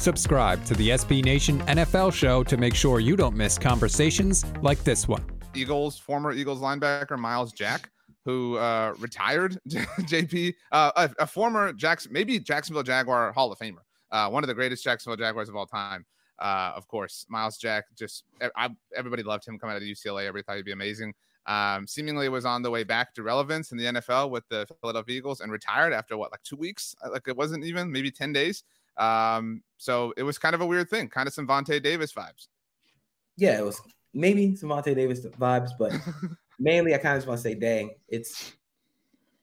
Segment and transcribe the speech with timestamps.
[0.00, 4.82] Subscribe to the SB Nation NFL show to make sure you don't miss conversations like
[4.82, 5.22] this one.
[5.54, 7.90] Eagles, former Eagles linebacker Myles Jack,
[8.24, 13.82] who uh, retired, JP, uh, a, a, former Jackson, maybe Jacksonville Jaguar Hall of Famer,
[14.10, 16.06] uh, one of the greatest Jacksonville Jaguars of all time.
[16.38, 18.24] Uh, of course, Myles Jack, just
[18.56, 20.24] I, everybody loved him coming out of UCLA.
[20.24, 21.12] Everybody thought he'd be amazing.
[21.44, 25.18] Um, seemingly was on the way back to relevance in the NFL with the Philadelphia
[25.18, 26.94] Eagles and retired after what, like two weeks?
[27.06, 28.64] Like it wasn't even maybe 10 days.
[28.96, 32.48] Um, so it was kind of a weird thing, kind of some Vontae Davis vibes.
[33.36, 33.80] Yeah, it was
[34.12, 35.92] maybe some Vontae Davis vibes, but
[36.58, 38.52] mainly I kind of just want to say, dang, it's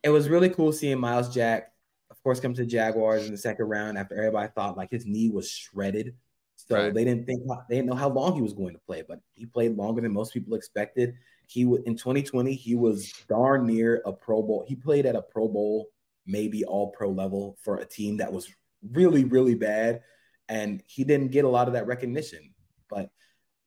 [0.03, 1.73] it was really cool seeing Myles Jack,
[2.11, 5.05] of course, come to the Jaguars in the second round after everybody thought like his
[5.05, 6.15] knee was shredded.
[6.55, 6.93] So right.
[6.93, 9.45] they didn't think they didn't know how long he was going to play, but he
[9.45, 11.15] played longer than most people expected.
[11.47, 14.65] He in 2020 he was darn near a Pro Bowl.
[14.67, 15.87] He played at a Pro Bowl,
[16.25, 18.51] maybe All Pro level for a team that was
[18.91, 20.01] really really bad,
[20.49, 22.53] and he didn't get a lot of that recognition.
[22.89, 23.09] But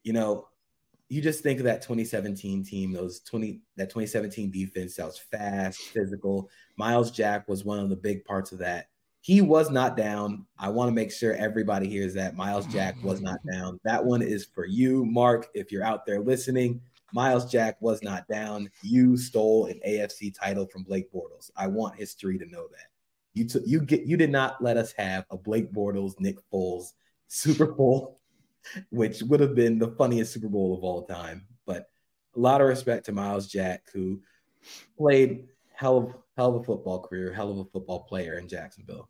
[0.02, 0.48] you know,
[1.10, 5.80] you just think of that 2017 team, those 20 that 2017 defense that was fast,
[5.80, 6.48] physical.
[6.76, 8.86] Myles Jack was one of the big parts of that.
[9.22, 10.46] He was not down.
[10.58, 13.78] I want to make sure everybody hears that Myles Jack was not down.
[13.84, 15.48] That one is for you, Mark.
[15.52, 16.80] If you're out there listening,
[17.12, 18.70] Myles Jack was not down.
[18.82, 21.50] You stole an AFC title from Blake Bortles.
[21.56, 22.89] I want history to know that.
[23.34, 26.92] You took you get you did not let us have a Blake Bortles, Nick Foles
[27.28, 28.20] Super Bowl,
[28.90, 31.46] which would have been the funniest Super Bowl of all time.
[31.66, 31.86] But
[32.36, 34.20] a lot of respect to Myles Jack, who
[34.98, 39.08] played hell of hell of a football career, hell of a football player in Jacksonville.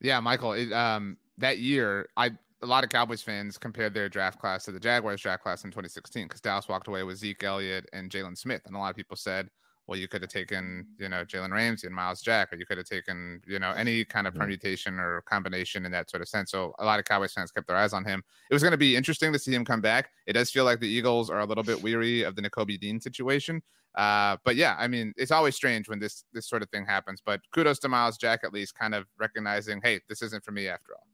[0.00, 0.52] Yeah, Michael.
[0.52, 2.30] It, um, that year, I
[2.62, 5.70] a lot of Cowboys fans compared their draft class to the Jaguars draft class in
[5.70, 8.96] 2016 because Dallas walked away with Zeke Elliott and Jaylon Smith, and a lot of
[8.96, 9.48] people said,
[9.88, 12.76] well, you could have taken, you know, Jalen Ramsey and Myles Jack, or you could
[12.76, 16.50] have taken, you know, any kind of permutation or combination in that sort of sense.
[16.50, 18.22] So a lot of Cowboys fans kept their eyes on him.
[18.50, 20.10] It was going to be interesting to see him come back.
[20.26, 23.00] It does feel like the Eagles are a little bit weary of the Nakobe Dean
[23.00, 23.62] situation.
[23.94, 27.22] Uh, but yeah, I mean, it's always strange when this this sort of thing happens.
[27.24, 30.68] But kudos to Myles Jack at least kind of recognizing, hey, this isn't for me
[30.68, 31.06] after all.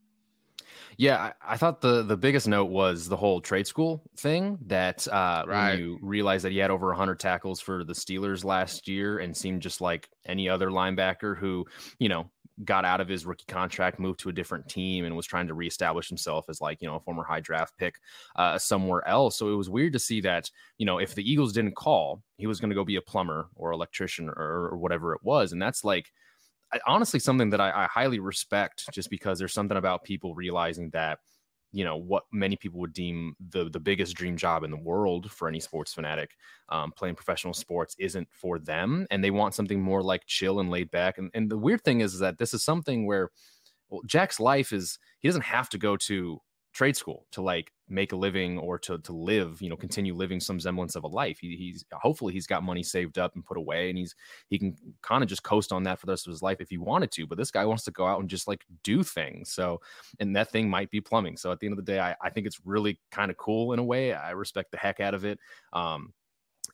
[0.97, 4.57] Yeah, I, I, thought the the biggest note was the whole trade school thing.
[4.67, 5.71] That uh, right.
[5.71, 9.35] when you realize that he had over 100 tackles for the Steelers last year and
[9.35, 11.65] seemed just like any other linebacker who,
[11.99, 12.29] you know,
[12.63, 15.53] got out of his rookie contract, moved to a different team, and was trying to
[15.53, 17.95] reestablish himself as like you know a former high draft pick
[18.35, 19.37] uh, somewhere else.
[19.37, 22.47] So it was weird to see that you know if the Eagles didn't call, he
[22.47, 25.61] was going to go be a plumber or electrician or, or whatever it was, and
[25.61, 26.11] that's like
[26.85, 31.19] honestly something that I, I highly respect just because there's something about people realizing that
[31.71, 35.31] you know what many people would deem the the biggest dream job in the world
[35.31, 36.31] for any sports fanatic
[36.69, 40.69] um, playing professional sports isn't for them and they want something more like chill and
[40.69, 43.29] laid back and, and the weird thing is, is that this is something where
[43.89, 46.39] well, jack's life is he doesn't have to go to
[46.73, 50.39] trade school to like make a living or to to live, you know, continue living
[50.39, 51.39] some semblance of a life.
[51.39, 54.15] He, he's hopefully he's got money saved up and put away, and he's
[54.47, 56.69] he can kind of just coast on that for the rest of his life if
[56.69, 57.27] he wanted to.
[57.27, 59.51] But this guy wants to go out and just like do things.
[59.51, 59.81] So,
[60.19, 61.37] and that thing might be plumbing.
[61.37, 63.73] So at the end of the day, I, I think it's really kind of cool
[63.73, 64.13] in a way.
[64.13, 65.39] I respect the heck out of it.
[65.73, 66.13] Um,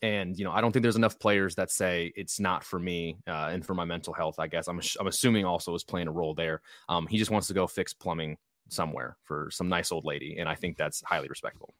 [0.02, 3.18] and you know, I don't think there's enough players that say it's not for me
[3.28, 4.40] uh, and for my mental health.
[4.40, 6.62] I guess I'm I'm assuming also is playing a role there.
[6.90, 8.38] Um, he just wants to go fix plumbing
[8.72, 10.38] somewhere for some nice old lady.
[10.40, 11.74] And I think that's highly respectable.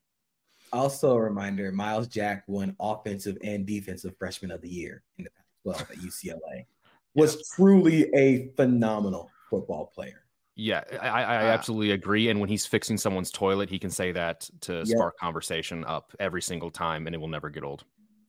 [0.74, 5.30] Also, a reminder Myles Jack won offensive and defensive freshman of the year in the
[5.32, 6.66] Pac 12 at UCLA,
[7.16, 7.42] was yeah.
[7.56, 10.24] truly a phenomenal football player.
[10.56, 12.30] Yeah, I, I uh, absolutely agree.
[12.30, 14.88] And when he's fixing someone's toilet, he can say that to yep.
[14.88, 17.84] spark conversation up every single time, and it will never get old.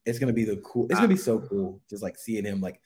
[0.06, 0.86] It's gonna be the cool.
[0.88, 2.80] It's gonna be so cool, just like seeing him like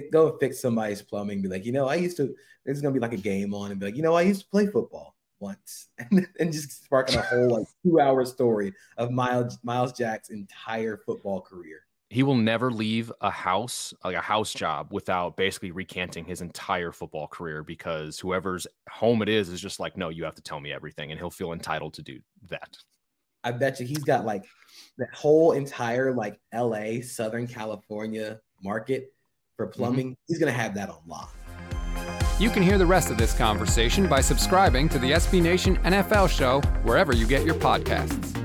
[0.00, 1.42] go fix somebody's plumbing.
[1.42, 2.34] Be like, you know, I used to.
[2.64, 4.48] There's gonna be like a game on, and be like, you know, I used to
[4.48, 9.58] play football once, and, and just sparking a whole like two hour story of Miles,
[9.62, 11.80] Myles Jack's entire football career.
[12.08, 16.92] He will never leave a house, like a house job, without basically recanting his entire
[16.92, 20.60] football career because whoever's home it is is just like, no, you have to tell
[20.60, 22.76] me everything, and he'll feel entitled to do that.
[23.44, 24.44] I bet you he's got like
[24.98, 29.12] that whole entire like LA, Southern California market
[29.62, 29.82] for mm-hmm.
[29.82, 30.06] plumbing.
[30.06, 30.22] Mm-hmm.
[30.28, 31.34] He's gonna have that on lock.
[32.38, 36.28] You can hear the rest of this conversation by subscribing to the SB Nation NFL
[36.28, 38.41] show wherever you get your podcasts.